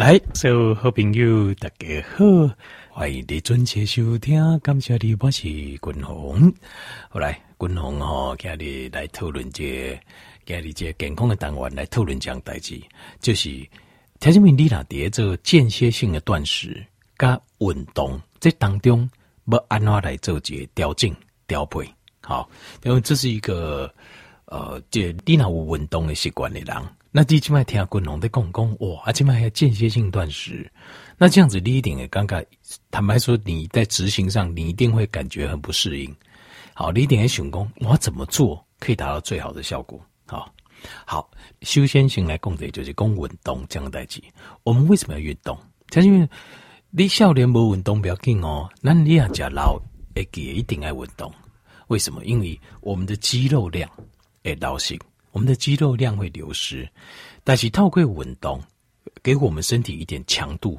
[0.00, 2.24] 来，所有好朋友大家好，
[2.88, 6.50] 欢迎你准时收听，感谢你，我是君宏。
[7.10, 10.00] 好来，君宏吼，今日来讨论这，
[10.46, 12.80] 今日这健康的单元来讨论这样代志，
[13.20, 13.50] 就是
[14.20, 16.82] 条件面你那碟做间歇性的断食
[17.18, 19.06] 加运动，这当中
[19.52, 21.14] 要按怎来做一个调整
[21.46, 21.86] 调配？
[22.22, 22.48] 好，
[22.84, 23.92] 因为这是一个
[24.46, 26.74] 呃，这你若有运动的习惯的人。
[27.12, 30.70] 那第几麦听滚龙的讲讲哇，而且还要间歇性断食，
[31.18, 32.44] 那这样子你一定也尴尬。
[32.88, 36.14] 坦白说，你在执行上你一定会感觉很不适应。
[36.72, 40.00] 好，你一定也想讲，我怎么做可以达到最好的效果？
[40.26, 40.48] 好，
[41.04, 41.28] 好，
[41.62, 44.22] 修仙型来讲的就是讲运动这样的代志。
[44.62, 45.58] 我们为什么要运动？
[45.88, 46.28] 就是因为
[46.90, 49.76] 你少年不运动不要紧哦，那你要吃老
[50.14, 51.32] 会记一定要运动。
[51.88, 52.24] 为什么？
[52.24, 53.90] 因为我们的肌肉量
[54.44, 54.96] 会老性。
[55.32, 56.88] 我们的肌肉量会流失，
[57.44, 58.60] 但是透过运动
[59.22, 60.78] 给我们身体一点强度，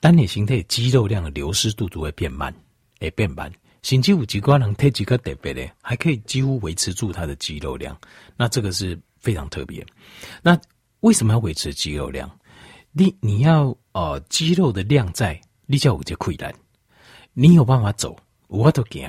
[0.00, 2.54] 单点形态肌肉量的流失度都会变慢，
[3.00, 3.52] 会变慢。
[3.82, 7.96] 甚至有几个人体几个特别的，还可以几乎维持住它的肌肉量，
[8.36, 9.86] 那这个是非常特别。
[10.42, 10.58] 那
[11.00, 12.28] 为什么要维持肌肉量？
[12.90, 16.52] 你你要呃肌肉的量在，你叫我就困难，
[17.32, 19.08] 你有办法走，我都行。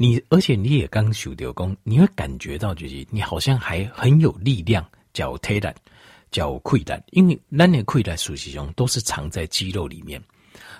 [0.00, 5.74] 你而且你也刚修掉功，你会感觉到就是你好像还很有力量，叫推胆，
[6.30, 10.22] 叫溃胆，因为那的溃胆熟悉中都是藏在肌肉里面，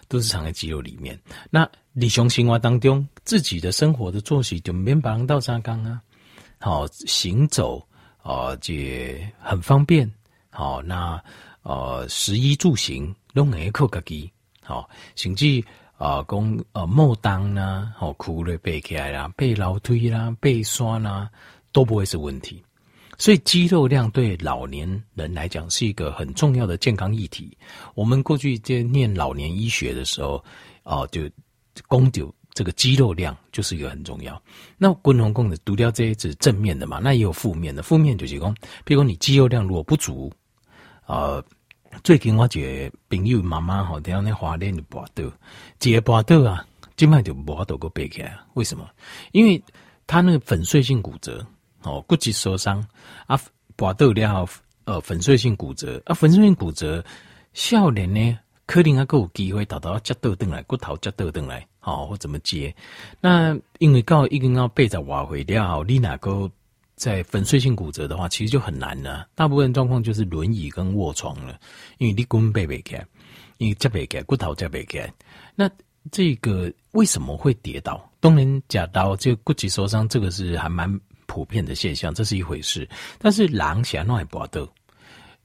[0.06, 1.18] 都是藏在肌肉里面。
[1.50, 6.00] 那你从生活当中自己的生活的作息就没办法到沙缸啊，
[6.60, 7.84] 好行走
[8.22, 10.08] 啊，这很方便。
[10.48, 11.20] 好，那
[11.62, 14.30] 呃食衣住行都能靠自己，
[14.62, 15.60] 好，甚至。
[15.98, 21.28] 啊，讲呃，莫当啦，好，苦累背起来啦，背楼梯啦，背酸啦，
[21.72, 22.62] 都不会是问题。
[23.18, 27.50] 所以肌肉量对老年人来讲是一个很重要的健康议题。
[27.96, 30.42] 我们过去在念老年医学的时候，
[30.84, 31.28] 哦、啊，就
[31.90, 34.40] 讲究这个肌肉量就是一个很重要。
[34.76, 37.00] 那滚龙功的独掉这些是正面的嘛？
[37.02, 40.32] 那也有负面的，负面就是讲，比如说你肌肉量如果不足，
[41.06, 41.42] 啊。
[42.04, 45.24] 最近我一个朋友妈妈吼，听那花莲的跋倒，
[45.82, 46.64] 一个跋倒啊，
[46.96, 48.38] 基本上就无法度个背起来。
[48.54, 48.88] 为什么？
[49.32, 49.62] 因为
[50.06, 51.44] 他那个粉碎性骨折，
[51.82, 52.86] 哦，骨质受伤
[53.26, 53.40] 啊，
[53.76, 54.48] 跋倒了后，
[54.84, 57.04] 呃，粉碎性骨折啊，粉碎性骨折，
[57.52, 62.74] 少年呢，可能还够有机会达到接倒转来，骨头接倒转来，好、哦，或怎么接？
[63.20, 66.50] 那因为到已经要背在瓦回了，你哪个？
[66.98, 69.28] 在粉碎性骨折的话，其实就很难了。
[69.36, 71.58] 大部分状况就是轮椅跟卧床了，
[71.98, 73.06] 因为你根本背不起来，
[73.58, 75.14] 因为夹不起来，骨头夹不起来。
[75.54, 75.70] 那
[76.10, 78.10] 这个为什么会跌倒？
[78.18, 82.86] 当然，假到这个骨质受伤，这个是还蛮普遍的现象，这是一回事。
[83.18, 84.68] 但是人是哪会跌倒？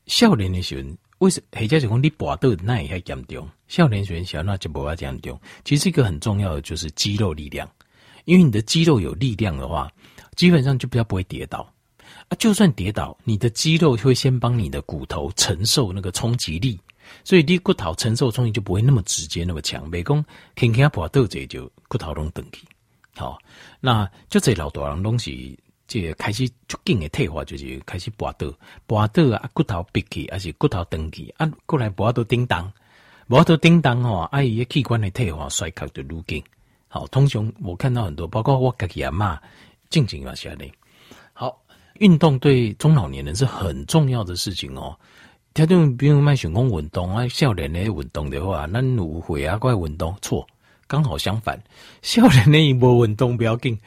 [0.08, 0.90] 少年的时候，
[1.20, 1.60] 为什么？
[1.62, 3.48] 或者是讲你跌倒那也还严重？
[3.68, 5.40] 少年时小那就不会这样重。
[5.64, 7.70] 其实一个很重要的就是肌肉力量，
[8.26, 9.88] 因为你的肌肉有力量的话。
[10.36, 11.68] 基本上就比较不会跌倒
[12.30, 16.80] 啊，就算跌倒，你的肌肉会先帮你的骨头承受那个冲击力，
[17.24, 19.90] 所以你骨头承受冲击就不会那么直接那么强。
[19.90, 20.24] 美工
[20.56, 22.66] 轻轻破豆子就骨头拢断去，
[23.16, 23.38] 好，
[23.80, 25.58] 那就这老多人东西，
[25.88, 28.54] 这开始逐渐的退化，就是开始破豆
[28.86, 32.72] 破豆啊，骨头闭起，还是骨头断去啊，过来破豆叮当，
[33.28, 36.44] 破豆叮当吼，啊伊个器官的退化衰竭就愈紧。
[36.88, 39.42] 好，通常我看到很多，包括我自己阿妈。
[39.94, 40.74] 静静一下嘞，
[41.34, 41.56] 好，
[42.00, 44.98] 运动对中老年人是很重要的事情哦。
[45.54, 50.44] 他就比如卖选工运动啊，少年人运动的话，那芦荟啊，怪运动错，
[50.88, 51.64] 刚好相反，
[52.02, 53.80] 少年人一波运动不要紧，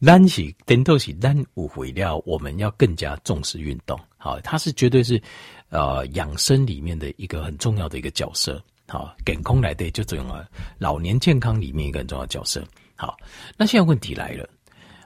[0.00, 3.96] 咱是等到是咱芦荟了，我们要更加重视运动。
[4.18, 5.22] 好，它是绝对是
[5.68, 8.60] 呃养生里面的一个很重要的一个角色。
[8.88, 10.44] 好，健康来的就这种啊，
[10.76, 12.64] 老年健康里面一个很重要的角色。
[12.96, 13.16] 好，
[13.56, 14.48] 那现在问题来了。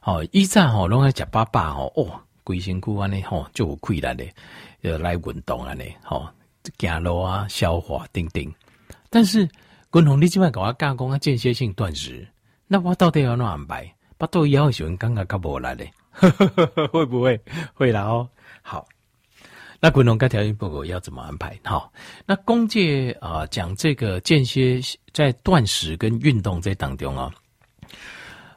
[0.07, 4.33] 哦，以前吼拢爱食饱饱吼，哦，规身躯安尼吼就有气力咧，
[4.83, 6.29] 要来运动安尼，吼
[6.63, 8.55] 走路啊，消化等等。
[9.11, 9.49] 但是，
[9.91, 12.25] 滚红你即摆甲我讲讲啊，间歇性断食，
[12.69, 13.93] 那我到底要怎安排？
[14.17, 15.93] 巴肚枵的时阵感觉较无力咧，
[16.93, 17.41] 会不会？
[17.75, 18.29] 会啦哦。
[18.63, 18.87] 好，
[19.81, 21.59] 那滚红该条件报告要怎么安排？
[21.65, 21.93] 好，
[22.25, 24.81] 那公介啊讲这个间歇
[25.13, 27.29] 在断食跟运动这当中啊。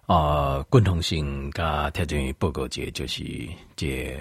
[0.09, 3.23] 啊，共同性跟条件报告节就是
[3.75, 4.19] 这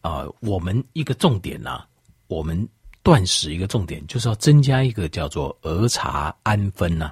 [0.00, 1.86] 啊，我们一个重点呐、啊，
[2.28, 2.68] 我们
[3.02, 7.10] 断食一个重点就是要增加一个叫做儿茶胺酚呐，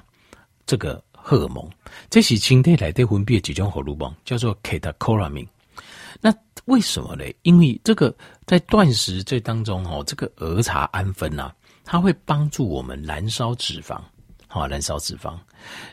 [0.65, 1.69] 这个荷尔蒙，
[2.09, 5.49] 这是身体来的分泌几种荷尔蒙，叫做 catecholamine。
[6.21, 6.33] 那
[6.67, 7.25] 为什么呢？
[7.41, 8.15] 因为这个
[8.45, 11.51] 在断食这当中哦，这个儿茶胺酚呐，
[11.83, 13.99] 它会帮助我们燃烧脂肪，
[14.47, 15.37] 好，燃烧脂肪。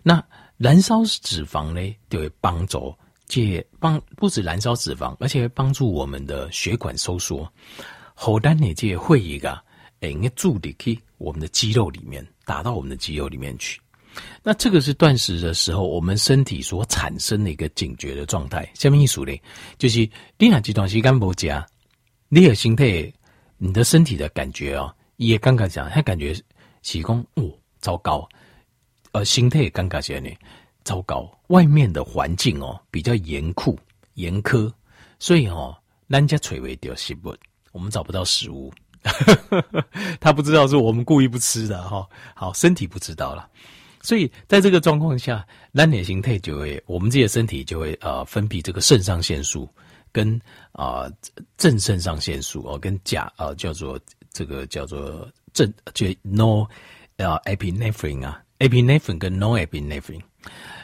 [0.05, 0.25] 那
[0.59, 2.95] 燃烧脂肪呢，就会帮助
[3.27, 7.51] 借帮不止燃烧脂肪，而且会帮助我们的血管收缩。
[8.13, 9.53] 后单呢，这会一个
[10.01, 13.81] 哎，应该注力去我们的肌肉里面，打到我们的肌肉里面去。
[14.43, 18.69] 那这个是断食的时候，我们身体所产生的一个警觉的状态。
[18.75, 19.41] 下面一数嘞，
[19.79, 19.99] 就是
[20.39, 21.65] 你哪几段时间不加，
[22.29, 23.13] 你的心态，
[23.59, 26.35] 你的身体的感觉哦，也刚刚讲，他感觉
[26.83, 28.29] 起功哦，糟糕，
[29.13, 30.31] 呃，心态也尴尬些呢，
[30.85, 33.79] 糟糕，外面的环境哦比较严酷
[34.15, 34.73] 严苛，
[35.19, 35.77] 所以哦，
[36.07, 37.35] 人家垂为掉食物，
[37.73, 38.73] 我们找不到食物，
[40.21, 43.49] 他不知道是我们故意不吃的哈，好，身体不知道了。
[44.01, 49.69] 所以，在这个状况下，蓝脸形态就会，我们自己的身体就会呃分泌这个肾上腺素
[50.13, 50.41] 跟
[50.73, 51.13] 啊、呃、
[51.57, 53.99] 正肾上腺素哦，跟甲啊、呃、叫做
[54.33, 56.65] 这个叫做正就 no
[57.17, 60.23] 呃 epinephrine 啊 epinephrine 跟 norepinephrine，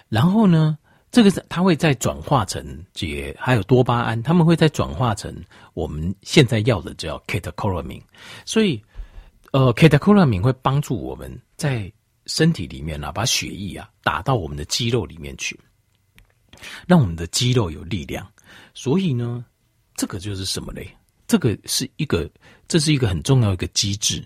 [0.09, 0.79] 然后呢，
[1.11, 5.35] 这个是它会再转化成解还有多巴胺，它们会再转化成
[5.75, 8.03] 我们现在要的叫 catecholamine，
[8.45, 8.83] 所以
[9.53, 11.93] 呃 catecholamine 会帮助我们在
[12.27, 15.59] 身体里面啊，把血液啊打到我们的肌肉里面去，
[16.87, 18.27] 让我们的肌肉有力量。
[18.73, 19.45] 所以呢，
[19.97, 20.89] 这个就是什么嘞？
[21.27, 22.31] 这个是一个，
[22.69, 24.25] 这是一个很重要一个机制。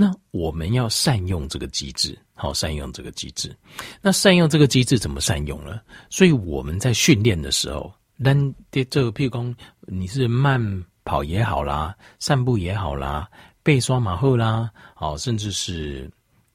[0.00, 3.52] 那我们要善用这个机制，好，善用这个机制。
[4.00, 5.80] 那善用这个机制怎么善用呢？
[6.08, 8.32] 所以我们在训练的时候，那
[8.70, 10.62] 这个譬如说你是慢
[11.04, 13.28] 跑也好啦，散步也好啦，
[13.64, 16.08] 背刷马后啦，好，甚至是。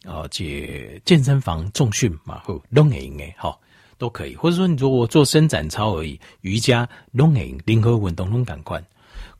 [0.05, 3.57] 啊，解健身房重训嘛，好，拢会用诶，好，
[3.97, 4.35] 都可以。
[4.35, 8.83] 或者说，你说我做伸展操而已，瑜伽拢会用，任何运动拢赶快。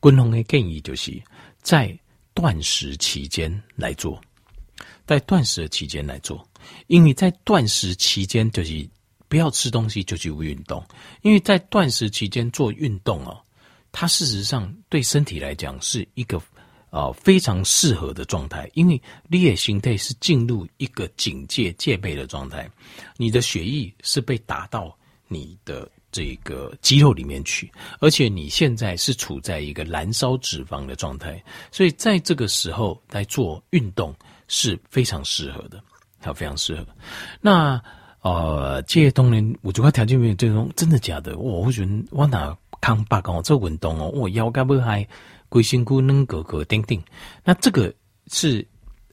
[0.01, 1.21] 均衡的建议就是
[1.61, 1.93] 在
[2.33, 4.21] 断食期间来做，
[5.05, 6.47] 在断食的期间来做，
[6.87, 8.89] 因为在断食期间就是
[9.27, 10.85] 不要吃东西就去运动，
[11.21, 13.41] 因为在断食期间做运动哦，
[13.91, 16.41] 它事实上对身体来讲是一个。
[16.93, 22.69] 啊、非常适合的状态，因为你的心态是进入一个警戒戒备的状态，
[23.17, 24.95] 你的血液是被打到
[25.27, 27.69] 你的这个肌肉里面去，
[27.99, 34.15] 而且你现在是处在一个燃烧脂肪的状态，所以在这个时候来做运动
[34.47, 35.83] 是非常适合的，
[36.21, 36.87] 它非常适合。
[37.41, 37.81] 那
[38.21, 41.37] 呃，这些东西我主要条件没有这种，真的假的？
[41.37, 45.05] 我我觉得我哪康巴讲做运动哦，我腰杆不还。
[45.49, 46.99] 龟心菇能格格定定，
[47.43, 47.93] 那这个
[48.25, 48.67] 是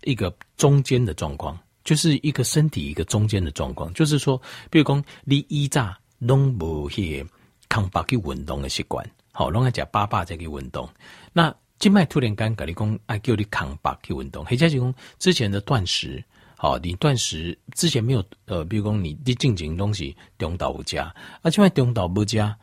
[0.05, 7.27] 一个中间的状况，就是一个身体一个中间的状况，就是说，比如讲你一炸拢无去
[7.69, 10.89] 康巴去运动的习惯，好，拢爱食饱饱再去运动。
[11.33, 16.23] 那今麦突然间跟你讲，爱叫你康巴去运动，或者是讲之前的断食，
[16.57, 21.13] 好，你断食之前没有呃，比如讲你你进前东西中岛不加，
[21.43, 22.55] 啊，即摆中岛不加，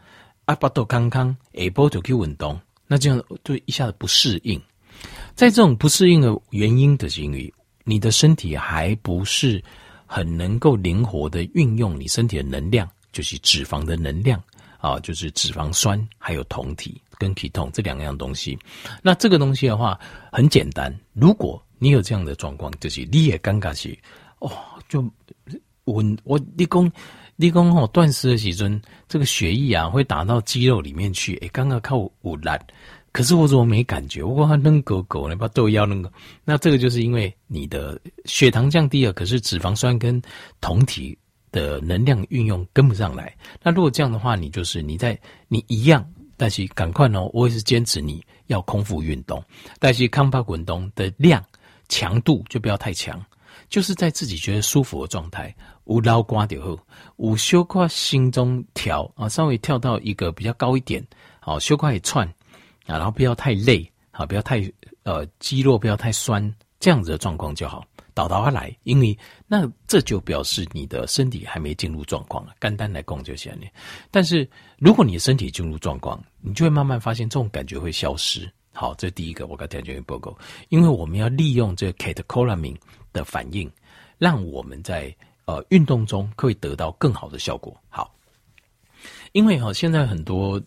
[0.45, 2.59] 啊，巴肚康康，下晡就去运动。
[2.85, 4.61] 那这样就一下子不适应，
[5.35, 9.61] 在这种不适应的原因的因为，你的身体还不是
[10.05, 14.39] 很能够灵活的运用你身体的能量，就是脂肪的能量
[14.77, 18.55] 啊，就是脂肪酸还有酮体跟体酮这两样东西。
[19.01, 19.99] 那这个东西的话
[20.31, 23.97] 很简单，如果你有这样的状况，就是你也尴尬起
[24.37, 24.51] 哦，
[24.87, 25.03] 就
[25.85, 26.91] 我我立功。
[27.37, 31.35] 立功吼断食的时阵，这个血液啊会打到肌肉里面去。
[31.35, 32.59] 诶、刚刚靠五兰，
[33.11, 34.23] 可是我怎么没感觉？
[34.23, 36.11] 我光还能狗狗你，把豆腰扔个，
[36.43, 40.19] 那这个就是因为你的血糖降低了，可是脂肪酸跟
[40.59, 41.15] 酮体
[41.51, 43.35] 的能量运用跟不上来。
[43.61, 49.43] 那如果这样的话，你就是你在你一样，但是赶快哦，我也是坚持你要空腹运动，
[49.79, 51.43] 但是康巴滚动的量
[51.87, 53.23] 强度就不要太强。
[53.69, 55.53] 就是在自己觉得舒服的状态，
[55.85, 56.79] 无老瓜掉后，
[57.17, 61.05] 无休胯心中跳啊，稍微跳到一个比较高一点，
[61.39, 62.25] 好休胯也窜
[62.85, 64.63] 啊，然后不要太累，好不要太
[65.03, 67.83] 呃肌肉不要太酸，这样子的状况就好，
[68.17, 73.67] 倒倒下来，因为那这就表示你的身体还没进入状况了，简单来供就行了。
[74.09, 78.51] 但是如果你的身体进入状况，你就会慢慢发现这种感觉会消失。
[78.73, 80.35] 好，这第一个我刚才讲的报告，
[80.69, 82.75] 因为我们要利用这个 catecholamine
[83.13, 83.71] 的反应，
[84.17, 87.79] 让我们在呃运动中可以得到更好的效果。
[87.87, 88.11] 好，
[89.31, 90.59] 因为哈现在很多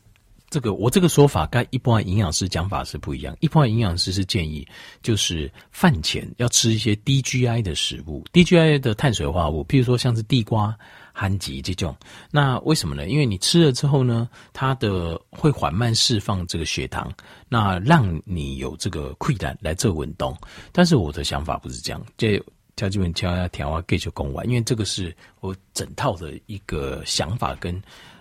[0.51, 3.37] 这个我这个说法跟一般营养师讲法是不一样。
[3.41, 4.67] 一般营养师是建议
[5.03, 10.77] 就是饭前要吃一些低 GI 的食物，低 GI 的碳水化合物，譬如说像是地瓜。
[11.13, 11.95] 憨吉这种。
[12.31, 13.07] 那为什么呢？
[13.09, 17.13] 因为你吃了之后呢，它的会缓慢释放这个血糖，
[17.47, 20.35] 那让你有这个溃烂来做稳动。
[20.73, 22.43] 但是我的想法不是这样，这
[22.75, 27.75] 条基本条要调啊，给就供完，因为这个是我整套的一个想法跟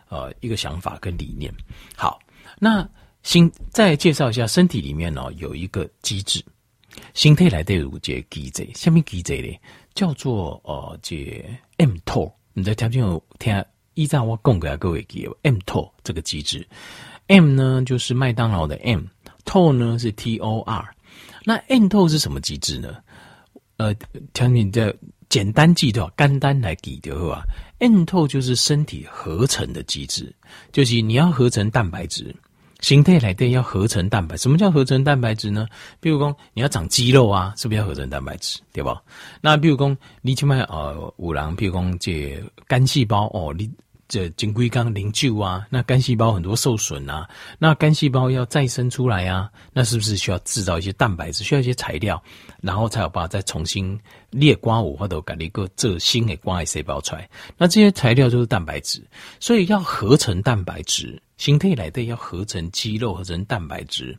[0.09, 1.53] 呃一个想法跟理念。
[1.95, 2.19] 好，
[2.59, 2.87] 那
[3.23, 6.43] 新再介绍一下身体里面呢、哦、有一个机制。
[7.13, 7.99] 身体内底有一个
[8.29, 9.57] 机制，什么机制呢？
[9.93, 11.45] 叫做呃，这
[11.77, 12.33] M t o。
[12.53, 13.63] 你在条件有听，
[13.93, 16.67] 依照我讲给各位记，mTOR 这个机制
[17.27, 19.03] ，M 呢就是麦当劳的 M。
[19.45, 20.93] t o 呢是 T O R。
[21.45, 22.97] 那 mTOR 是什么机制呢？
[23.77, 23.93] 呃，
[24.33, 24.93] 条件的
[25.29, 27.43] 简单记掉，简单来记的话
[27.79, 30.33] ，mTOR 就是身体合成的机制，
[30.71, 32.35] 就是你要合成蛋白质。
[32.81, 35.67] 形态来对要合成蛋白，什么叫合成蛋白质呢？
[35.99, 38.57] 比如说你要长肌肉啊，是不是要合成蛋白质？
[38.71, 39.01] 对吧？
[39.41, 43.69] 那比如说你去买呃五郎，比如说这肝细胞哦，你
[44.09, 52.21] 这金龟缸零九啊，那肝细胞很多受损啊，那肝细胞要再生出来啊，那是不是需要制造一些蛋白质，需要一些材料，
[52.59, 53.97] 然后才有办法再重新
[54.31, 57.29] 裂瓜五或者改一个这新的瓜细胞出来？
[57.55, 59.01] 那这些材料就是蛋白质，
[59.39, 61.21] 所以要合成蛋白质。
[61.37, 64.17] 形态来的要合成肌肉、合成蛋白质，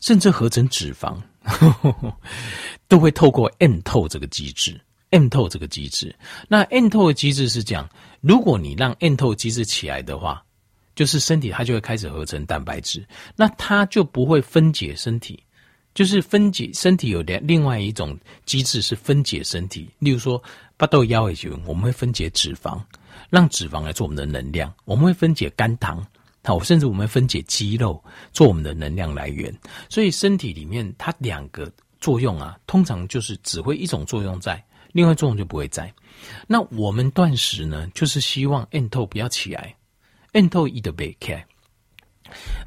[0.00, 1.14] 甚至合成脂肪，
[2.86, 4.80] 都会透过 m 透这个机制。
[5.10, 6.14] m 透这个机制，
[6.48, 7.88] 那 m 透的机制是这样：
[8.20, 10.42] 如果你让 mTOR 机制起来的话，
[10.94, 13.06] 就是身体它就会开始合成蛋白质，
[13.36, 15.42] 那它就不会分解身体。
[15.94, 20.40] 就是分解身体有两另外一种机制是分解身体，例如说
[20.76, 22.80] 巴豆腰也行，我们会分解脂肪，
[23.30, 26.06] 让脂肪来做我们的能量；我们会分解肝糖。
[26.44, 29.52] 好，甚至我们分解肌肉做我们的能量来源，
[29.90, 31.70] 所以身体里面它两个
[32.00, 35.92] 作用啊，通常就是只会一种作用在，另外作用就不会在。
[36.46, 39.74] 那我们断食呢，就是希望 mTOR 不要起来
[40.32, 41.46] ，mTOR 一的被开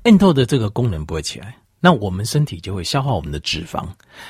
[0.04, 3.88] ，mTOR 的这个功能不会起来，那我们身体就会消耗我们的脂肪，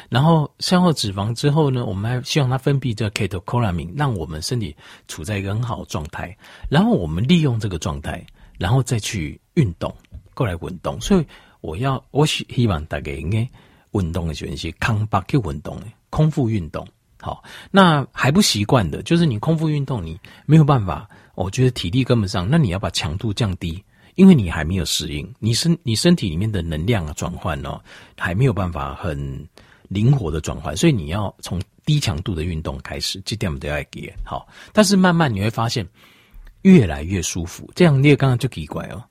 [0.09, 4.75] 然后消耗脂肪之后呢，我们还希望它分泌这个 catecholamine，让我们身体
[5.07, 6.37] 处在一个很好的状态，
[6.69, 8.25] 然后我们利用这个状态。
[8.59, 9.91] 然后再去运动，
[10.35, 11.01] 过来运动。
[11.01, 11.25] 所以
[11.61, 13.39] 我要，我希希望大家应该
[13.93, 15.81] 运动的选些康巴克运动，
[16.11, 16.87] 空腹运动。
[17.21, 22.47] 好，那还不习惯的，就是你空腹运动，你没有办法，我觉得体力跟不上。
[22.49, 23.81] 那你要把强度降低，
[24.15, 27.79] 因为你还没有适应，你身你身体里面的能量啊转换哦，
[28.17, 29.47] 还没有办法很
[29.87, 34.47] 灵活的转换，所以你要从低强度的运动开始，这点我们都要给好。
[34.73, 35.87] 但是慢慢你会发现。
[36.63, 39.03] 越来越舒服，这样你也刚刚就奇怪哦。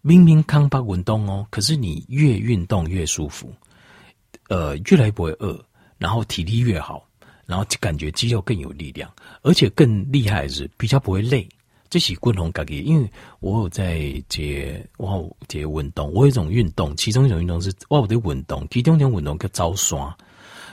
[0.00, 3.54] 明明康巴运动哦，可是你越运动越舒服，
[4.48, 5.56] 呃，越来越不会饿，
[5.98, 7.06] 然后体力越好，
[7.50, 11.48] 然后感觉肌肉更有力量，而且更厉害的是比较不会累。
[11.88, 15.16] 这是滚红感觉，因为我有在接哇
[15.48, 19.98] 接运动，我有一种运动，其中一种运动是哇我的运动，其中一种运动叫走山。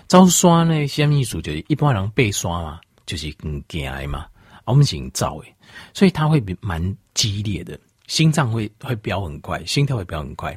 [0.08, 1.42] 走山呢，什么意思？
[1.42, 4.28] 就是一般人被刷嘛，就是很惊嘛。
[4.66, 5.56] 我们行造诶，
[5.92, 10.56] 所以它会比蛮激烈的，心脏会会飙很快，心跳会飙很快，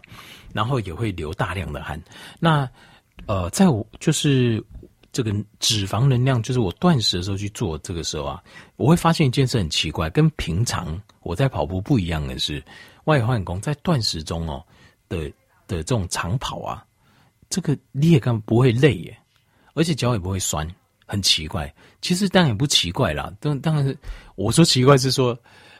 [0.52, 1.98] 然后也会流大量的汗。
[2.38, 2.68] 那
[3.26, 4.62] 呃，在我就是
[5.12, 8.42] 这个脂肪能量，就是我断食的时候去做这个时候啊，
[8.76, 12.62] 我会发现一件事很奇怪，跟平常我在跑步不一样的是，
[13.04, 14.64] 外换工在断食中哦
[15.08, 15.28] 的
[15.66, 16.84] 的这种长跑啊，
[17.48, 19.18] 这个你也根本不会累耶，
[19.74, 20.68] 而且脚也不会酸。
[21.06, 23.34] 很奇怪，其实当然也不奇怪啦。
[23.40, 23.98] 当当然是
[24.36, 25.36] 我说奇怪是说，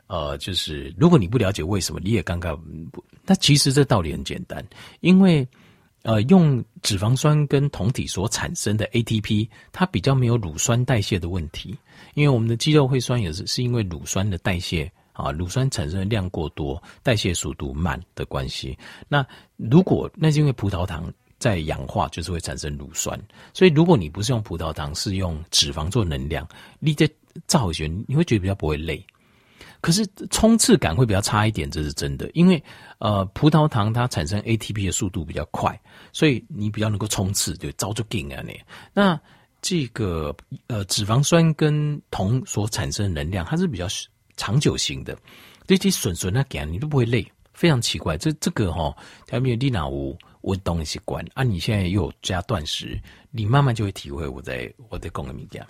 [0.09, 2.61] 呃，就是如果你不了解为什么，你也刚刚
[2.91, 3.05] 不。
[3.25, 4.61] 那其实这道理很简单，
[4.99, 5.47] 因为
[6.03, 11.77] 呃，用脂肪酸跟酮体所产生的 ATP，它比较没有乳酸代谢的问题。
[12.15, 18.77] 因为我们的肌肉会酸也是是因为乳酸的代谢啊，乳酸产生的量过多，代谢速度慢的关系。
[19.09, 19.27] 那
[19.57, 21.13] 如果那是因为葡萄糖。
[21.41, 23.19] 在氧化就是会产生乳酸，
[23.55, 26.47] 所以如果你不是用葡萄糖，是用脂肪做能量，
[26.81, 27.09] 你在
[27.47, 29.03] 造血，你会觉得比较不会累。
[29.81, 32.63] 可是冲刺感会比较差一点，这是真的，因为
[32.99, 35.81] 呃葡萄糖它产生 ATP 的速度比较快，
[36.13, 38.61] 所以你比较能够冲刺，就早就劲啊你。
[38.93, 39.21] 那
[39.63, 40.35] 这个
[40.67, 43.87] 呃脂肪酸跟酮所产生的能量，它是比较
[44.37, 45.17] 长久型的，
[45.67, 48.17] 这些损损那感你都不会累，非常奇怪。
[48.17, 48.97] 这这个哈，
[49.29, 50.17] 还没有利脑无。
[50.43, 52.99] 运动的习惯啊，你现在又有加断食，
[53.31, 55.63] 你慢慢就会体会我在我在讲的物件。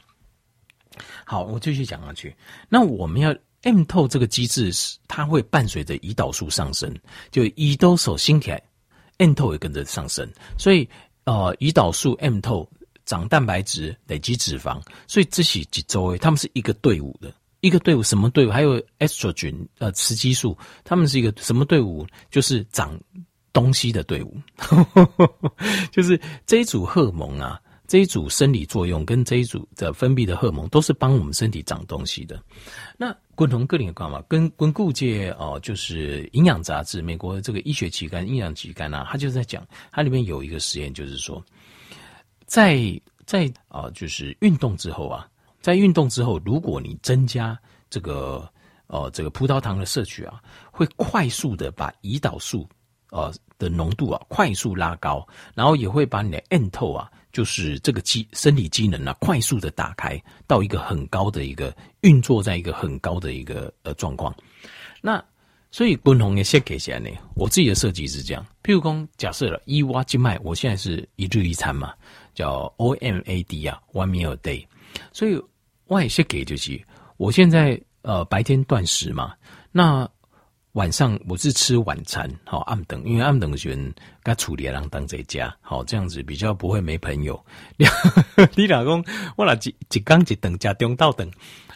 [1.24, 2.32] 好，我继续讲下去。
[2.68, 6.96] 那我们要 m 透这个机制是，它会伴随着胰岛素上升，
[7.32, 8.62] 就胰岛素升起来
[9.20, 10.28] m 透也跟着上升。
[10.58, 10.88] 所以
[11.24, 12.68] 呃，胰岛素 m 透
[13.06, 18.50] 长蛋白质，累积脂肪，所以这些几周诶，他们是一个队伍的，一个队伍什么队伍？
[18.50, 22.06] 还有 estrogen 呃雌激素，他们是一个什么队伍？
[22.30, 22.98] 就是长
[23.52, 24.36] 东西的队伍，
[25.90, 27.60] 就是这一组荷尔蒙啊，
[27.90, 32.40] 这一组生理作用跟这一组的分泌的荷尔蒙，都是帮我们身体长东西的。
[32.96, 34.22] 那滚同个人干嘛？
[34.28, 41.44] 跟滚固界哦，就是营养杂志，美国这个医学期刊、营养期刊啊，它就在讲，它里面有一个实验，就是说，
[42.46, 42.78] 在
[43.26, 45.28] 在啊、就是运动之后啊，
[45.60, 47.58] 在运动之后，如果你增加
[47.90, 48.48] 这个
[48.86, 52.68] 呃这个葡萄糖的摄取啊，会快速的把胰岛素
[53.10, 57.10] 呃的浓度啊快速拉高，然后也会把你的 mTOR 啊。
[57.32, 64.34] 就是这个机生理机能啊，快速的打开到一个很高的一个运作，在一个很高的一个呃状况。
[65.00, 65.22] 那
[65.70, 67.08] 所以滚红也先给起来呢。
[67.34, 71.92] 我自己的设计是这样，譬如说假设了一挖静脉，我现在是一日一餐嘛，
[72.34, 74.66] 叫 OMAD 啊，One Meal a Day。
[75.12, 75.40] 所以
[75.86, 76.80] 我也先给就是，
[77.16, 79.34] 我现在呃白天断食嘛，
[79.72, 80.08] 那。
[80.74, 87.44] 晚上我是吃晚餐，好暗等，因为暗等选该处理让当在家，好这样子比较不会没朋友。
[88.54, 89.04] 你老公
[89.36, 91.28] 我俩几几刚几等家中到等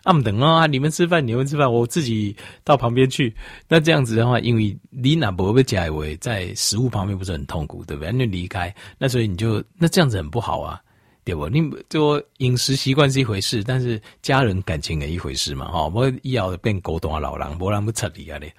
[0.04, 3.34] 暗等啊，你们吃饭你们吃饭，我自己到旁边去。
[3.66, 8.12] 那这样子的话，因为你那不会加为在食物旁边不是很痛苦，对不对？
[8.12, 10.80] 那离开，那所以你就那这样子很不好啊。
[11.24, 11.48] 对不？
[11.48, 15.86] 你就饮食习惯是一回事，但是家人感情也一回事嘛，哈！
[15.88, 18.52] 我要变狗懂啊，老狼，不然不彻底啊嘞。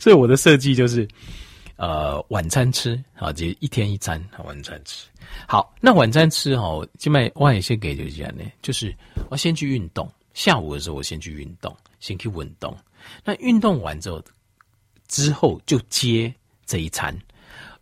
[0.00, 1.06] 所以我的设计就是，
[1.76, 5.06] 呃，晚餐吃，好，就一天一餐，晚餐吃。
[5.46, 8.92] 好，那晚餐吃哦，今麦我也先给就是这样呢，就是
[9.28, 12.76] 我先去运动，下午的时候我先去运动，先去运动。
[13.24, 14.20] 那运动完之后，
[15.06, 16.34] 之后就接
[16.66, 17.16] 这一餐。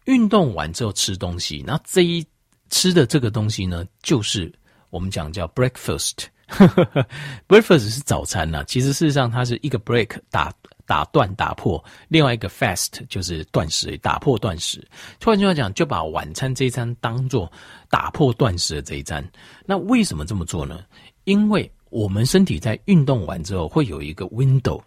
[0.05, 2.23] 运动完之后吃东西，然后这一。
[2.71, 4.53] 吃的这个东西呢，就是
[4.91, 6.27] 我们讲叫 breakfast。
[7.47, 10.51] breakfast 是早餐呐、啊，其实事实上它是一个 break 打
[10.87, 14.83] 打断打破，另外一个 fast 就是断食，打破断食。
[15.23, 17.53] 换句话讲，就把晚餐这一餐当做
[17.91, 19.23] 打破断食的这一餐。
[19.67, 20.83] 那为什么这么做呢？
[21.25, 24.81] 因为我们身体在运动完之后会有一个 window，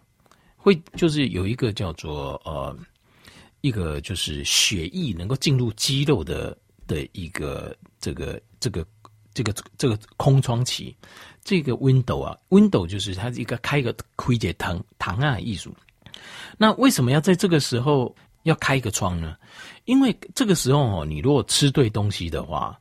[0.56, 2.76] 会就是有一个叫做呃
[3.60, 6.58] 一个就是血液能够进入肌肉的。
[6.92, 8.84] 的一个这个这个
[9.32, 10.94] 这个这个空窗期，
[11.42, 15.74] 这个 window 啊，window 就是它一个开一个窥解糖糖啊艺术。
[16.58, 19.36] 那为什么要在这个时候要开一个窗呢？
[19.86, 22.78] 因为这个时候哦，你如果吃对东西的话，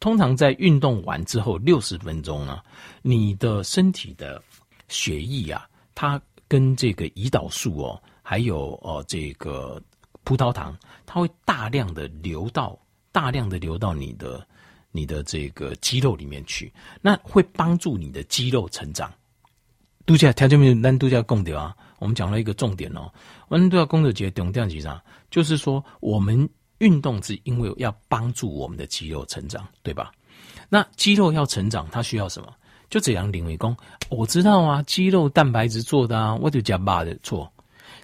[0.00, 2.64] 通常在运动完之后六十分钟啊，
[3.02, 4.42] 你的身体的
[4.88, 9.80] 血液啊，它跟这个胰岛素哦，还有哦这个
[10.24, 12.76] 葡萄糖，它会大量的流到。
[13.12, 14.46] 大量的流到你的
[14.92, 19.12] 你的这个肌肉里面去，那会帮助你的肌肉成长。
[20.06, 21.76] 度假条件没有，单度假供的啊。
[21.98, 23.12] 我们讲了一个重点哦，
[23.48, 30.10] 我们都要工作节懂这样几上，就是说我们运动是因为要帮助我们的肌肉成长，对吧？
[30.68, 32.52] 那肌肉要成长，它需要什么？
[32.88, 33.76] 就这样领会功，
[34.08, 37.52] 我知道啊，肌肉蛋白质做的啊，我就加爸的错。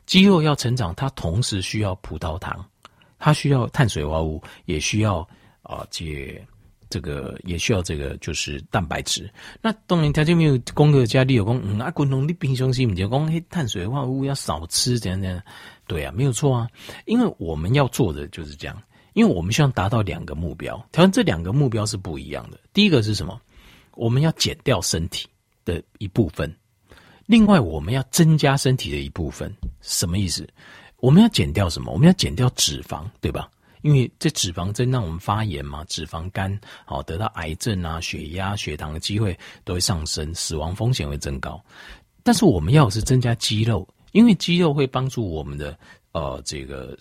[0.04, 2.64] 肌肉要成长，它同时需要葡萄糖。
[3.18, 5.26] 它需要碳水化合物，也需要
[5.62, 6.40] 啊，这
[6.88, 9.28] 这个也需要这个就是蛋白质。
[9.60, 15.42] 那当然条件没有功课家里有功，嗯啊，滚动你平常时你就讲嘿，碳水化合物要少吃，怎样怎样？
[15.86, 16.68] 对啊，没有错啊，
[17.04, 18.82] 因为我们要做的就是这样，
[19.14, 22.60] 因为我们希望达到两个目标，条件这两个目标是不一样的。
[22.72, 23.40] 第一个是什么？
[23.94, 25.26] 我们要减掉身体
[25.64, 26.54] 的一部分，
[27.24, 30.46] 另外我们要增加身体的一部分，什么意思？
[31.06, 31.92] 我们要减掉什么？
[31.92, 33.48] 我们要减掉脂肪，对吧？
[33.82, 41.62] 因为这脂肪真让我们发炎嘛，脂肪肝，好得到癌症啊、血压、血糖的机会都会上升，死亡风险会增高。
[42.24, 45.78] 但是我们要的是增加肌肉，因为肌肉会帮助我们的
[46.10, 46.96] 呃这个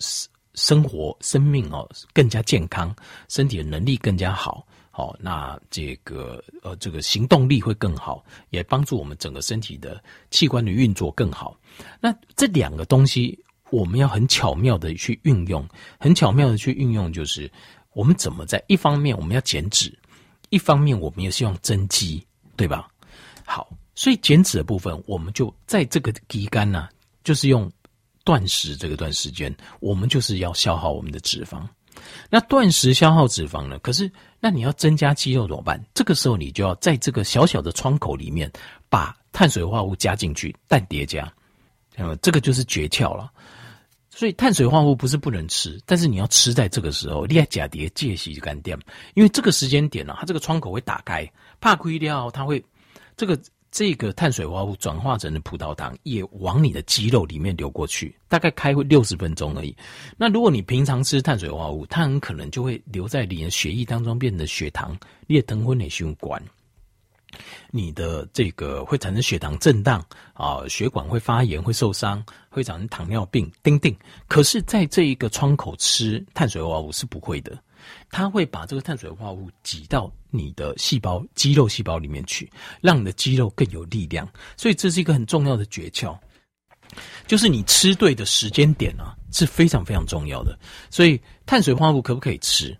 [0.54, 2.94] 生活、生命哦更加健康，
[3.26, 4.64] 身体的能力更加好。
[4.92, 11.58] 好，那这个呃这个行动力会更好，也帮助我们整个身体的器官的运作更好。
[12.00, 13.36] 那这两个东西。
[13.76, 15.68] 我们要很巧妙的去运用，
[16.00, 17.50] 很巧妙的去运用，就是
[17.92, 19.92] 我们怎么在一方面我们要减脂，
[20.48, 22.88] 一方面我们也希望增肌，对吧？
[23.44, 26.88] 好，所以减脂的部分，我们就在这个期间呢，
[27.22, 27.70] 就是用
[28.24, 31.62] 断食这个段时间，我们就是要消耗我们的脂肪。
[32.30, 33.78] 那断食消耗脂肪呢？
[33.80, 34.10] 可是
[34.40, 35.78] 那你要增加肌肉怎么办？
[35.92, 38.50] 这个时候你就要在这个小小的窗口里面，
[38.88, 41.30] 把碳水化合物加进去，氮叠加，
[41.94, 43.30] 那么这个就是诀窍了。
[44.16, 48.74] 所以碳水化合物不是不能吃，但是你要吃在这个时候，你要假叠戒洗干掉，
[49.12, 52.64] 因为这个时间点呢、啊，它这个窗口会打开，怕亏掉，它会
[53.14, 53.38] 这个
[53.70, 59.76] 这个碳水化合物转化成的葡萄糖也往你的肌肉里面流过去，大概开会六十分钟而已。
[60.16, 66.42] 那如果你平常吃碳水化合物，它很可能就会留在你的血液当中，变成血糖，你的糖分内循环。
[67.70, 73.50] 你的这个会产生血糖震荡啊，血管会发炎，会受伤，会产生糖尿病。
[73.62, 73.96] 叮叮。
[74.28, 77.58] 可是，在这一个窗口吃碳水化合物是不会的，
[78.10, 84.28] 它会把这个碳水化合物挤到你的细胞、肌肉细胞里面去，让你的肌肉更有力量。
[84.56, 86.18] 所以，这是一个很重要的诀窍，
[87.26, 90.58] 就是你吃对的时间点啊，是非常非常重要的。
[90.90, 92.76] 所以，碳水化合物可不可以吃？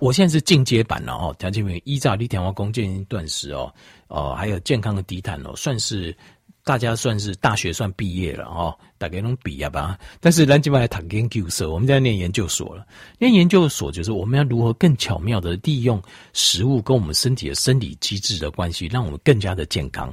[0.00, 3.72] 我现在是进阶版了哦，条件没依照立田化工建断食哦，
[4.08, 6.16] 哦，还有健康的低碳哦，算是
[6.64, 9.98] 大家算是大学算毕业了哦，大概能比啊吧。
[10.18, 12.86] 但是咱今晚来谈研究所，我们在念研究所了。
[13.18, 20.12] 念研究所就是我们要如何更巧妙的利用食物跟我们身体的生理机制的关系，让我们更加的健康。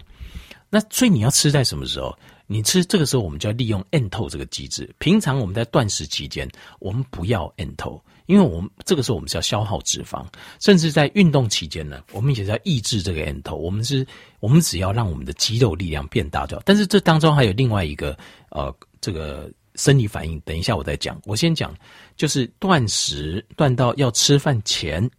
[0.69, 2.13] 那所以你要吃在什么时候？
[2.49, 4.89] 你吃这个时候，我们就要利用 mTOR 这个机制。
[4.99, 7.99] 平常我们在断食期间，我们不要 mTOR。
[8.27, 10.25] 因为我们这个时候我们是要消耗脂肪，
[10.59, 13.55] 甚至在运动期间呢，我们也是要抑制这个 mTOR。
[13.55, 14.05] 我们是，
[14.39, 16.61] 我们只要让我们的肌肉力量变大就好。
[16.65, 18.17] 但是这当中还有另外一个
[18.49, 21.19] 呃，这个生理反应，等一下我再讲。
[21.25, 21.73] 我先讲，
[22.17, 25.09] 就是断食断到要吃饭前，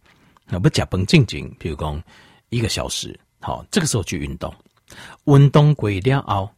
[0.45, 2.01] 那不假绷静静，比如说
[2.49, 4.53] 一个小时，好，这个时候去运动，
[5.25, 6.49] 运动过了后，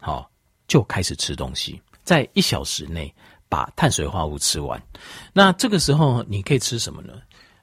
[0.00, 0.30] 好，
[0.66, 3.14] 就开始吃东西，在一小时内。
[3.48, 4.80] 把碳水化合物吃完，
[5.32, 7.14] 那这个时候你可以吃什么呢？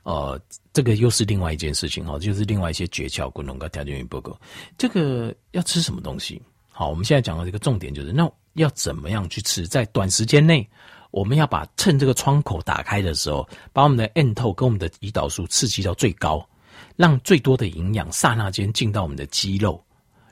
[0.04, 0.39] 呃，
[0.71, 4.39] 这个又是另外一件事情哈，就是另外一些诀窍，滚龙跟条件与报告。
[4.78, 6.39] 这个要吃什么东西？
[6.69, 9.67] 好，我们现在讲的这个重点就是，那要怎么样去吃？
[9.67, 10.67] 在短时间内，
[11.10, 16.48] 我们要把趁这个窗口打开的时候，把我们的 mTOR 跟我们的胰岛素刺激到最高，
[16.95, 19.84] 让最多的营养刹那间进到我们的肌肉，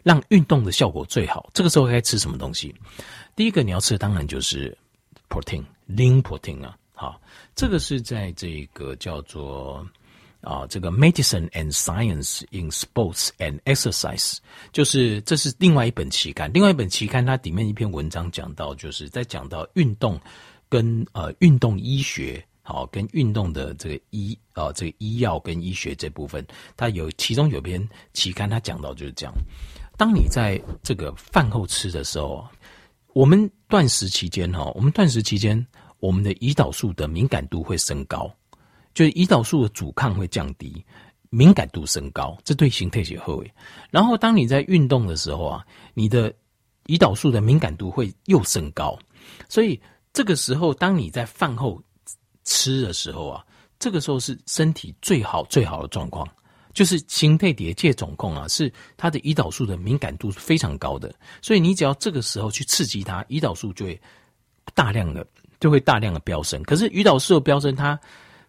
[0.04, 1.50] 让运动的效果最好。
[1.52, 2.76] 这个时候该吃什么东西？
[3.36, 4.78] 第一个你要吃的当然就是。
[5.34, 7.20] Protein lean protein 啊，好，
[7.56, 9.84] 这个是在这个叫做
[10.42, 14.38] 啊，这个 medicine and science in sports and exercise，
[14.72, 20.22] 就是这是另外一本期刊，另外一本期刊它里面一篇文章讲到，就是在讲到运动
[20.70, 26.46] 跟呃运动医学，好，跟运动的这个医啊这个医药跟医学这部分，
[26.78, 29.34] 它有其中有篇期刊它讲到就是这样，
[29.98, 32.48] 当你在这个饭后吃的时候。
[33.14, 35.66] 我们断食期间哈，我们断食期间，
[36.00, 38.32] 我们的胰岛素的敏感度会升高，
[38.94, 40.84] 就是胰岛素的阻抗会降低，
[41.30, 43.50] 敏感度升高，这对形态是好的。
[43.92, 46.34] 然后当你在运动的时候啊，你的
[46.88, 48.98] 胰岛素的敏感度会又升高，
[49.48, 49.80] 所以
[50.12, 51.82] 这个时候当你在饭后
[52.44, 53.46] 吃的时候啊，
[53.78, 56.28] 这个时候是身体最好最好的状况。
[56.74, 64.02] 就是形态叠界总控啊，是它的胰岛素的敏感度是非常高的，所以你只要这个时候去刺激它，胰岛素就会
[64.74, 65.26] 大量的
[65.60, 66.62] 就会大量的飙升。
[66.64, 68.00] 可是胰岛素的飙升，它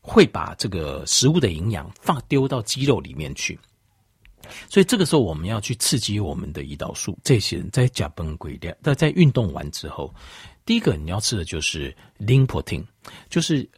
[0.01, 3.59] 会把这个食物的营养放丢到肌肉里面去，
[4.69, 7.19] 所以这个时候我们要去刺激我们的胰岛素。
[7.23, 10.15] 这些人在甲崩龟量，在在运动完之后，
[10.65, 12.85] 第一个你要吃的就是 lean protein，
[13.29, 13.69] 就是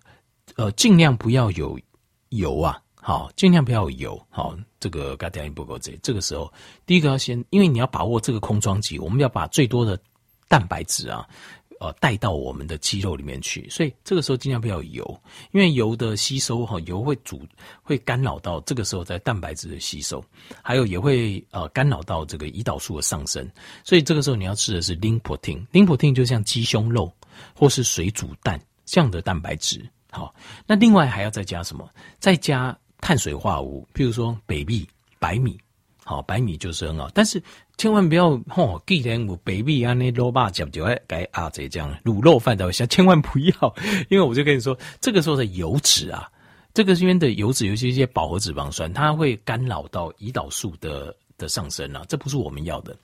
[0.54, 1.78] 呃尽量不要有
[2.28, 2.80] 油啊。
[3.06, 4.26] 好，尽量不要有油。
[4.30, 5.96] 好，这个该点不够这。
[6.02, 6.52] 这个时候，
[6.86, 9.96] 第一个要先，因为你要把握这个空窗期，我们要把最多的
[10.48, 11.24] 蛋白质啊，
[11.78, 13.70] 呃，带到我们的肌肉里面去。
[13.70, 15.20] 所以这个时候尽量不要有油，
[15.52, 17.40] 因为油的吸收哈，油会阻
[17.80, 20.20] 会干扰到这个时候在蛋白质的吸收，
[20.60, 23.48] 还有也会呃干扰到这个胰岛素的上升。
[23.84, 27.12] 所以这个时候你要吃的是 lean protein，lean protein 就像鸡胸肉
[27.54, 29.88] 或是水煮蛋这样的蛋白质。
[30.10, 30.34] 好，
[30.66, 31.88] 那另外还要再加什么？
[32.18, 32.76] 再加。
[33.00, 34.86] 碳水化合物，譬如说北米、
[35.18, 35.58] 白米，
[36.04, 37.42] 好，白米就是很好，但是
[37.76, 41.94] 千万不要吼，既然我北米啊那肉霸讲就爱改啊这样。
[42.04, 43.74] 卤肉饭的，千千万不要，
[44.08, 46.30] 因为我就跟你说，这个时候的油脂啊，
[46.72, 52.96] 这个边的油脂，尤其一些饱和脂肪酸，它会干扰到胰岛素的的上升啊，这不是我们要的，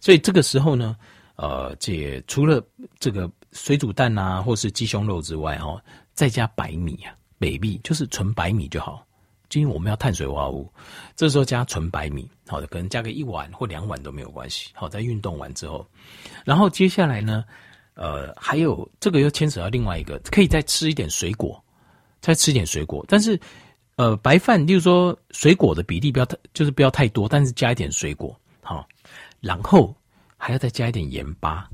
[0.00, 0.96] 所以这个时候呢，
[1.36, 2.64] 呃，这除了
[2.98, 5.78] 这个水煮蛋啊，或是鸡胸肉之外，哈，
[6.14, 9.03] 再加白米啊，北米就是纯白米就好。
[9.60, 10.72] 因为我们要碳水化合物，
[11.16, 14.70] 这时候加纯白米，好的，可能加个一碗或两碗都没有关系。
[14.74, 15.86] 好，在运动完之后，
[16.44, 17.44] 然后接下来呢，
[17.94, 21.62] 呃，还有这个又牵扯到另外一个，可以再吃一点水果，
[22.20, 23.04] 再吃一点水果。
[23.08, 23.38] 但是，
[23.96, 28.86] 呃，白饭，例如说水果的比例不要太，就是不要太多，但是加一点水果，好，
[29.40, 29.94] 然后
[30.36, 31.68] 还要再加一点盐巴。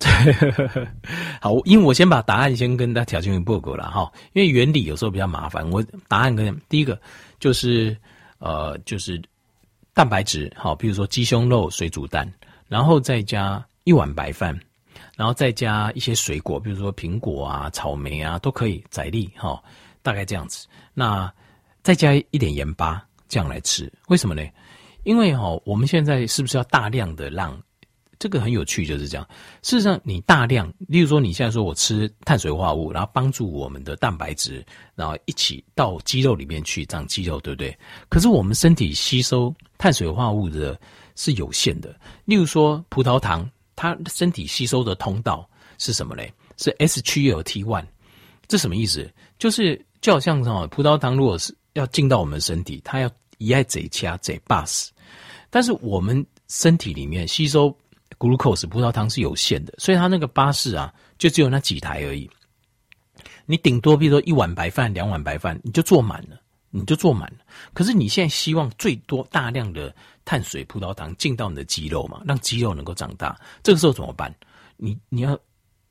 [1.40, 5.68] 好，因为我先把答案先跟大家条件性报告了哈，因为原理有时候比较麻烦。
[5.70, 6.98] 我答案跟第一个
[7.38, 7.96] 就是
[8.38, 9.20] 呃，就是
[9.92, 12.26] 蛋白质，好，比如说鸡胸肉、水煮蛋，
[12.66, 14.58] 然后再加一碗白饭，
[15.16, 19.62] 然后再加一些水果，比如说苹果啊、草莓啊，都可以，仔粒，哈，
[20.02, 20.66] 大概这样子。
[20.94, 21.30] 那
[21.82, 24.42] 再加一点盐巴，这样来吃，为什么呢？
[25.04, 27.60] 因为哈，我们现在是不是要大量的让？
[28.20, 29.26] 这个很有趣，就是这样。
[29.62, 34.62] 事实上，你大量，例如说，你现在说我吃碳水化合物，然后帮助我们的蛋白质，
[34.94, 37.74] 然后一起到肌肉里面去长肌肉，对不对？
[38.10, 40.78] 可是我们身体吸收碳水化合物的
[41.16, 41.98] 是有限的。
[42.26, 46.30] 例如说，葡萄糖，它身体吸收的通道是什么嘞？
[46.58, 47.82] 是 SGLT1。
[48.46, 49.10] 这什么意思？
[49.38, 54.88] 就是就好像什么，葡萄糖如果是要进到我们身体，它要一爱嘴掐嘴 bus，
[55.48, 57.74] 但是我们身体里面吸收。
[58.20, 62.30] Glucose 葡萄糖是有限的，所以它那个巴士啊，就只有那几台而已。
[63.46, 66.38] 你顶多比如说一碗白饭、两碗白饭，你就坐满了，
[66.70, 67.38] 你就坐满了。
[67.72, 69.92] 可是你现在希望最多大量的
[70.24, 73.36] 碳水、葡萄糖进到你的肌肉嘛，让肌肉能够长大。
[73.62, 74.32] 这个时候怎么办？
[74.76, 75.36] 你你要。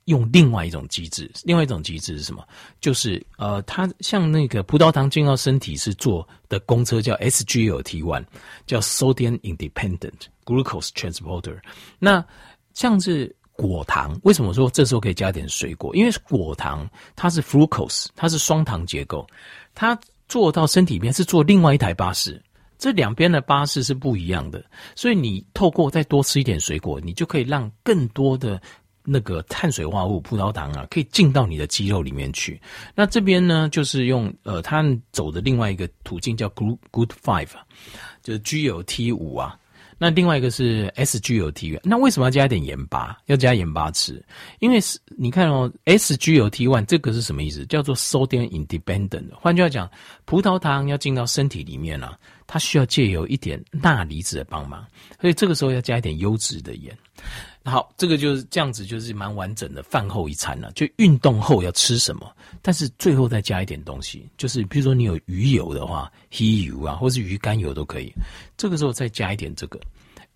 [0.09, 2.43] 用另外一种机制，另外一种机制是什么？
[2.81, 8.25] 就是呃，它像那个葡萄糖进到身体是做的公车叫 SGLT1，
[8.65, 11.59] 叫 Sodium Independent Glucose Transporter。
[11.99, 12.25] 那
[12.73, 15.95] 像是果糖，为什么说这时候可以加点水果？
[15.95, 19.27] 因为果糖它是 Fructose，它是双糖结构，
[19.75, 22.41] 它做到身体里面是做另外一台巴士，
[22.79, 24.65] 这两边的巴士是不一样的。
[24.95, 28.59] 所以你透过再多吃一点水果，你就可以让更多的。
[29.11, 32.61] 那个碳水化合物葡萄糖啊，可以进到你的肌肉里面去。
[32.93, 37.49] 那这边呢，就是用呃，他走的另外一个途径叫 Good Good Five，
[38.21, 39.57] 就是 GLT 五啊。
[40.01, 41.81] 那另外一个是 SGLT1。
[41.83, 43.17] 那为什么要加一点盐巴？
[43.25, 44.25] 要加盐巴吃？
[44.59, 47.65] 因为是你看哦，SGLT1 这个是什么意思？
[47.65, 49.25] 叫做 Sodium Independent。
[49.35, 49.91] 换句话讲，
[50.23, 52.17] 葡萄糖要进到身体里面啊，
[52.47, 54.87] 它需要借由一点钠离子的帮忙，
[55.19, 56.97] 所以这个时候要加一点优质的盐。
[57.69, 68.11] 好，这个就是这样子，就是蛮完整的饭后一餐了，就运动后要吃什么，但是最后再加一点东西，就是比如说你有鱼油的话，鱼油啊，或是鱼肝油都可以。
[68.57, 69.79] 这个时候再加一点这个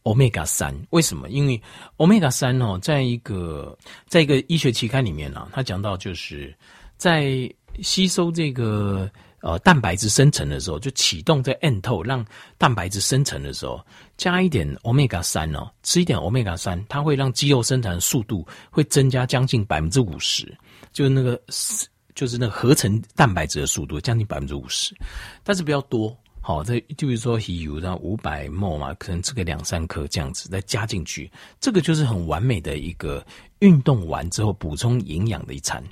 [0.04, 1.30] Omega 三，为什么？
[1.30, 1.62] 因为
[1.98, 6.56] Omega 三哦，在一个在一个医学期刊里面啊，他讲到就是
[6.96, 9.12] 在吸收这个。
[9.44, 12.26] 呃，蛋白质生成的时候，就启动在 mTOR 让
[12.58, 20.58] 蛋白质生成的时候，加一点 omega 三哦，吃一点 omega 三，它会让肌肉生产的速度会增加将近百分之五十，
[20.94, 21.38] 就是那个
[22.16, 24.96] 就是那个合成蛋白质的速度将近百分之五十，
[25.44, 31.30] 但是比较多，好，这就比如说有让五百 ml 嘛，可能吃个两三颗这样子再加进去，
[31.60, 33.22] 这个就是很完美的一个
[33.60, 35.84] 运动完之后补充营养的一餐。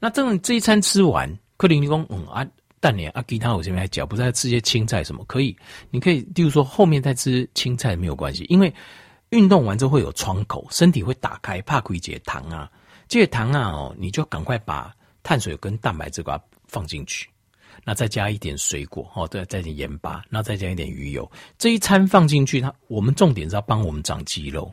[0.00, 2.42] 那这种这一餐吃完，克林尼工嗯啊。
[2.86, 5.24] 半年啊，其他我这边还讲，不是在吃些青菜什么？
[5.24, 5.56] 可以，
[5.90, 8.72] 你可以，例如说后面再吃青菜没有关系，因为
[9.30, 12.70] 运动完之后会有窗口，身体会打开，怕亏解糖啊，
[13.08, 14.94] 这些糖啊哦，你就赶快把
[15.24, 17.28] 碳水跟蛋白质把它放进去，
[17.82, 24.72] 那再加一点水果哦，再加一点盐巴，那再加一点鱼油，这一餐放进去，它我们重点是要帮我们长肌肉。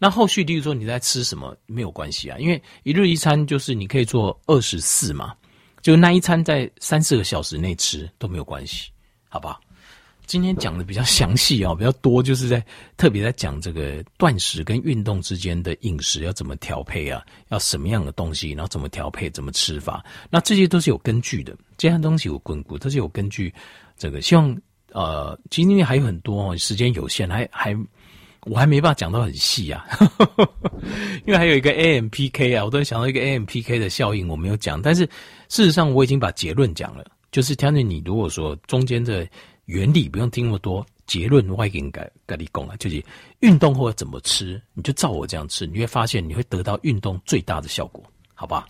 [0.00, 5.32] 那后续例如说你在吃什么没有关系啊，因为一日一餐就是你可以做二十四嘛。
[5.82, 8.90] 就那一餐在三四个小时内吃都没有关系，
[9.28, 9.60] 好不好？
[10.24, 12.64] 今天讲的比较详细啊，比较多，就是在
[12.96, 23.52] 特别在讲这个断食跟运动之间的饮食要怎么调配啊，要什么样的东西，然后怎么调配，怎么吃法，那这些都是有根据的，这些东西有根据，都是有根据。
[23.98, 24.56] 这个希望
[24.92, 27.76] 呃，今天还有很多哦，时间有限，还还。
[28.46, 29.86] 我还没办法讲到很细啊，
[31.24, 34.82] 因为还有一个 AMPK 啊，我都想到一个 AMPK 的效应，我没有讲。
[34.82, 35.08] 但是
[35.52, 39.28] 事实上我已经把结论讲了，就是条件你如果说中间的
[39.66, 43.04] 原理不用听那么多，结论我已经给给你讲了，就是
[43.40, 48.66] 运动后怎么吃，你就照我这样吃，你会发现你会得到运动最大的效果，好吧？